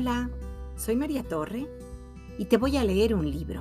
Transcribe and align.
Hola, 0.00 0.30
soy 0.76 0.96
María 0.96 1.22
Torre 1.22 1.68
y 2.38 2.46
te 2.46 2.56
voy 2.56 2.78
a 2.78 2.84
leer 2.84 3.14
un 3.14 3.30
libro. 3.30 3.60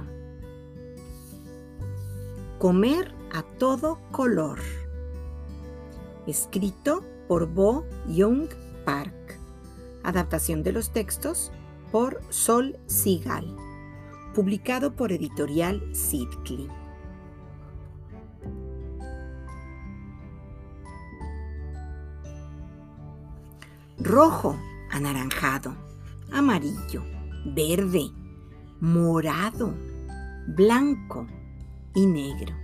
Comer 2.59 3.13
a 3.33 3.43
todo 3.43 3.99
color. 4.13 4.57
Escrito 6.27 7.03
por 7.27 7.45
Bo 7.45 7.85
Young 8.07 8.47
Park. 8.85 9.37
Adaptación 10.03 10.63
de 10.63 10.71
los 10.71 10.93
textos 10.93 11.51
por 11.91 12.21
Sol 12.29 12.79
Sigal. 12.85 13.53
Publicado 14.33 14.95
por 14.95 15.11
Editorial 15.11 15.93
Sidley. 15.93 16.69
Rojo, 23.97 24.57
anaranjado, 24.89 25.88
amarillo, 26.31 27.03
verde, 27.45 28.11
morado, 28.79 29.73
blanco 30.47 31.27
y 31.95 32.05
negro. 32.05 32.55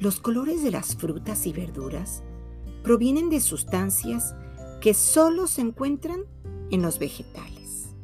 Los 0.00 0.20
colores 0.20 0.62
de 0.62 0.70
las 0.70 0.96
frutas 0.96 1.46
y 1.46 1.52
verduras 1.52 2.22
provienen 2.82 3.30
de 3.30 3.40
sustancias 3.40 4.34
que 4.80 4.94
solo 4.94 5.46
se 5.46 5.62
encuentran 5.62 6.20
en 6.70 6.82
los 6.82 6.98
vegetales. 6.98 7.94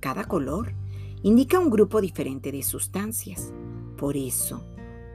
Cada 0.00 0.24
color 0.24 0.74
indica 1.22 1.58
un 1.58 1.70
grupo 1.70 2.00
diferente 2.00 2.52
de 2.52 2.62
sustancias. 2.62 3.52
Por 3.96 4.16
eso, 4.16 4.64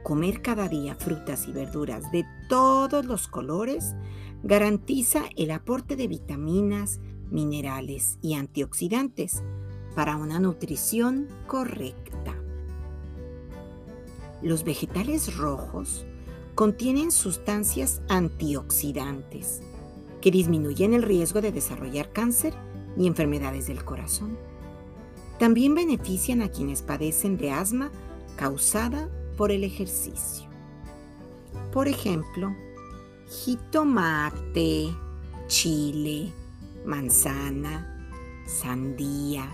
comer 0.02 0.42
cada 0.42 0.68
día 0.68 0.94
frutas 0.94 1.48
y 1.48 1.52
verduras 1.52 2.10
de 2.12 2.24
todos 2.48 3.04
los 3.04 3.28
colores 3.28 3.94
garantiza 4.42 5.22
el 5.36 5.50
aporte 5.50 5.96
de 5.96 6.08
vitaminas, 6.08 7.00
minerales 7.30 8.18
y 8.22 8.34
antioxidantes 8.34 9.42
para 9.94 10.16
una 10.16 10.38
nutrición 10.38 11.28
correcta. 11.46 12.34
Los 14.42 14.64
vegetales 14.64 15.36
rojos 15.36 16.04
contienen 16.54 17.10
sustancias 17.10 18.02
antioxidantes 18.08 19.62
que 20.20 20.30
disminuyen 20.30 20.94
el 20.94 21.02
riesgo 21.02 21.40
de 21.40 21.52
desarrollar 21.52 22.12
cáncer 22.12 22.54
y 22.96 23.06
enfermedades 23.06 23.66
del 23.66 23.84
corazón. 23.84 24.38
También 25.38 25.74
benefician 25.74 26.42
a 26.42 26.48
quienes 26.48 26.82
padecen 26.82 27.36
de 27.36 27.50
asma 27.50 27.90
causada 28.36 29.08
por 29.36 29.50
el 29.50 29.64
ejercicio. 29.64 30.48
Por 31.72 31.88
ejemplo, 31.88 32.54
jitomate, 33.28 34.94
chile, 35.48 36.32
manzana, 36.84 38.08
sandía, 38.46 39.50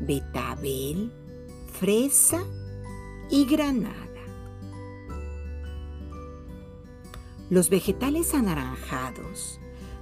betabel, 0.00 1.12
fresa 1.72 2.42
y 3.30 3.46
granada. 3.46 3.96
Los 7.50 7.68
vegetales 7.68 8.34
anaranjados 8.34 9.60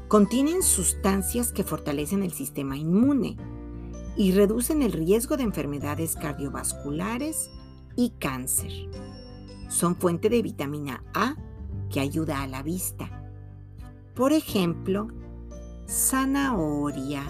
contienen 0.08 0.62
sustancias 0.62 1.52
que 1.52 1.64
fortalecen 1.64 2.22
el 2.22 2.32
sistema 2.32 2.76
inmune 2.76 3.36
y 4.16 4.32
reducen 4.32 4.82
el 4.82 4.92
riesgo 4.92 5.36
de 5.36 5.44
enfermedades 5.44 6.16
cardiovasculares 6.16 7.50
y 7.96 8.10
cáncer. 8.18 8.72
Son 9.68 9.96
fuente 9.96 10.28
de 10.28 10.42
vitamina 10.42 11.04
A 11.14 11.36
que 11.90 12.00
ayuda 12.00 12.42
a 12.42 12.46
la 12.46 12.62
vista. 12.62 13.32
Por 14.14 14.32
ejemplo, 14.32 15.08
zanahoria, 15.90 17.24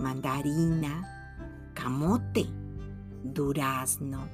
mandarina, 0.00 1.70
camote, 1.74 2.44
durazno, 3.22 4.28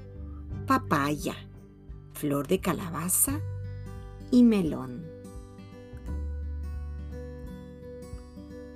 papaya, 0.67 1.37
flor 2.15 2.47
de 2.47 2.61
calabaza 2.61 3.39
y 4.31 4.45
melón. 4.45 5.05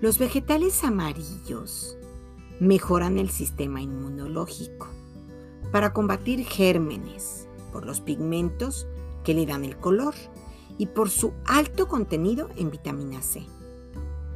Los 0.03 0.19
vegetales 0.19 0.85
amarillos 0.85 1.97
mejoran 2.61 3.19
el 3.19 3.31
sistema 3.31 3.81
inmunológico 3.81 4.89
para 5.73 5.95
combatir 5.95 6.45
gérmenes 6.45 7.49
por 7.73 7.87
los 7.87 8.03
pigmentos 8.03 8.87
que 9.25 9.33
le 9.33 9.47
dan 9.47 9.65
el 9.65 9.79
color 9.79 10.15
y 10.77 10.87
por 10.87 11.09
su 11.09 11.33
alto 11.47 11.89
contenido 11.89 12.51
en 12.57 12.71
vitamina 12.71 13.23
C. 13.23 13.47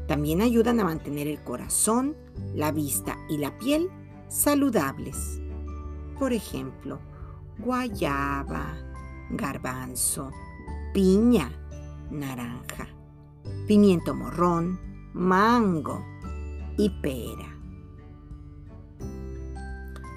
También 0.09 0.41
ayudan 0.41 0.81
a 0.81 0.85
mantener 0.85 1.29
el 1.29 1.45
corazón, 1.45 2.17
la 2.55 2.73
vista 2.73 3.19
y 3.29 3.37
la 3.37 3.57
piel 3.59 3.91
saludables. 4.29 5.41
Por 6.19 6.33
ejemplo, 6.33 6.99
guayaba, 7.59 8.75
garbanzo, 9.31 10.31
piña, 10.95 11.53
naranja, 12.11 12.89
pimiento 13.67 14.15
morrón, 14.15 14.81
mango 15.13 16.03
y 16.79 16.89
pera. 16.89 17.55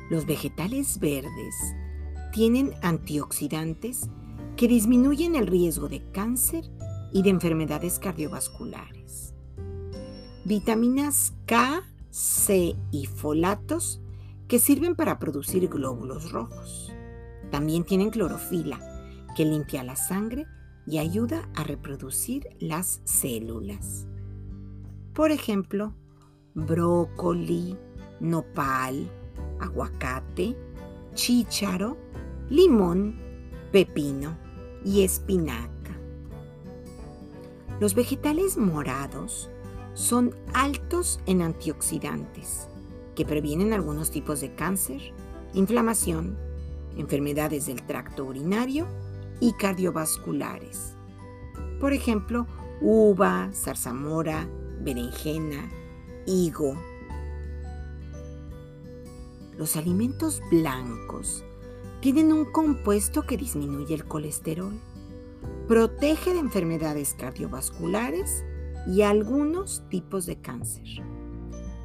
Los 0.09 0.25
vegetales 0.25 0.99
verdes 0.99 1.55
tienen 2.31 2.71
antioxidantes 2.81 4.09
que 4.55 4.69
disminuyen 4.69 5.35
el 5.35 5.47
riesgo 5.47 5.89
de 5.89 6.09
cáncer 6.11 6.63
y 7.11 7.23
de 7.23 7.29
enfermedades 7.29 7.99
cardiovasculares. 7.99 9.00
Vitaminas 10.51 11.31
K, 11.45 11.81
C 12.09 12.75
y 12.91 13.05
folatos 13.05 14.01
que 14.49 14.59
sirven 14.59 14.97
para 14.97 15.17
producir 15.17 15.69
glóbulos 15.69 16.33
rojos. 16.33 16.91
También 17.51 17.85
tienen 17.85 18.09
clorofila 18.09 18.77
que 19.33 19.45
limpia 19.45 19.81
la 19.85 19.95
sangre 19.95 20.45
y 20.85 20.97
ayuda 20.97 21.47
a 21.55 21.63
reproducir 21.63 22.49
las 22.59 22.99
células. 23.05 24.09
Por 25.13 25.31
ejemplo, 25.31 25.95
brócoli, 26.53 27.77
nopal, 28.19 29.09
aguacate, 29.61 30.57
chícharo, 31.13 31.95
limón, 32.49 33.21
pepino 33.71 34.37
y 34.83 35.03
espinaca. 35.03 35.97
Los 37.79 37.95
vegetales 37.95 38.57
morados 38.57 39.49
son 40.01 40.35
altos 40.55 41.19
en 41.27 41.43
antioxidantes 41.43 42.67
que 43.15 43.23
previenen 43.23 43.71
algunos 43.71 44.09
tipos 44.09 44.41
de 44.41 44.55
cáncer, 44.55 44.99
inflamación, 45.53 46.39
enfermedades 46.97 47.67
del 47.67 47.83
tracto 47.83 48.25
urinario 48.25 48.87
y 49.39 49.53
cardiovasculares. 49.53 50.95
Por 51.79 51.93
ejemplo, 51.93 52.47
uva, 52.81 53.51
zarzamora, 53.53 54.49
berenjena, 54.79 55.69
higo, 56.25 56.75
los 59.55 59.75
alimentos 59.75 60.41
blancos 60.49 61.43
tienen 61.99 62.33
un 62.33 62.45
compuesto 62.45 63.21
que 63.27 63.37
disminuye 63.37 63.93
el 63.93 64.05
colesterol, 64.05 64.73
protege 65.67 66.33
de 66.33 66.39
enfermedades 66.39 67.13
cardiovasculares 67.13 68.43
y 68.87 69.01
algunos 69.01 69.83
tipos 69.89 70.25
de 70.25 70.41
cáncer. 70.41 70.85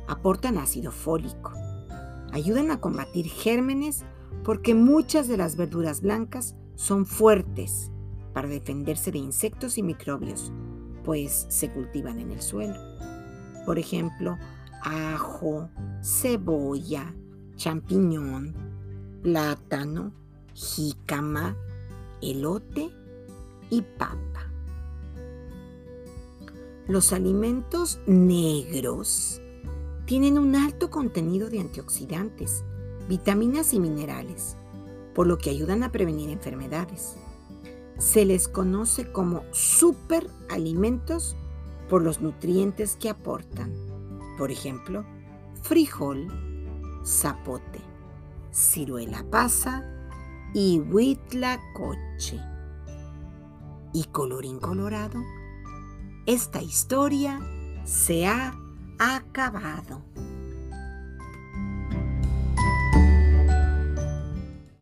Aportan 0.09 0.59
ácido 0.59 0.93
fólico, 0.93 1.53
ayudan 2.33 2.71
a 2.71 2.81
combatir 2.81 3.27
gérmenes 3.27 4.05
porque 4.45 4.75
muchas 4.75 5.29
de 5.29 5.37
las 5.37 5.57
verduras 5.57 6.01
blancas 6.01 6.55
son 6.77 7.07
fuertes 7.07 7.91
para 8.33 8.49
defenderse 8.49 9.11
de 9.11 9.19
insectos 9.19 9.79
y 9.79 9.83
microbios, 9.83 10.53
pues 11.04 11.47
se 11.48 11.71
cultivan 11.71 12.21
en 12.21 12.31
el 12.31 12.43
suelo. 12.43 12.78
Por 13.65 13.78
ejemplo, 13.78 14.37
ajo, 14.83 15.69
cebolla, 16.03 17.15
champiñón, 17.57 18.54
plátano, 19.22 20.13
jícama, 20.54 21.57
elote 22.21 22.91
y 23.71 23.83
papa. 23.83 24.35
Los 26.88 27.12
alimentos 27.12 27.98
negros 28.06 29.42
tienen 30.04 30.38
un 30.38 30.54
alto 30.54 30.88
contenido 30.88 31.50
de 31.50 31.59
antioxidantes, 31.59 32.62
vitaminas 33.09 33.74
y 33.74 33.80
minerales, 33.80 34.56
por 35.12 35.27
lo 35.27 35.36
que 35.36 35.50
ayudan 35.50 35.83
a 35.83 35.91
prevenir 35.91 36.30
enfermedades. 36.30 37.16
Se 37.98 38.24
les 38.24 38.47
conoce 38.47 39.10
como 39.10 39.42
superalimentos 39.50 41.34
por 41.88 42.03
los 42.03 42.21
nutrientes 42.21 42.94
que 42.94 43.10
aportan. 43.10 43.72
Por 44.38 44.53
ejemplo, 44.53 45.04
frijol, 45.62 46.28
zapote, 47.04 47.80
ciruela 48.53 49.24
pasa 49.28 49.84
y 50.54 50.78
huitlacoche. 50.78 52.38
Y 53.92 54.04
colorín 54.04 54.60
colorado, 54.60 55.21
esta 56.27 56.61
historia 56.61 57.41
se 57.84 58.27
ha 58.27 58.53
acabado. 58.99 60.03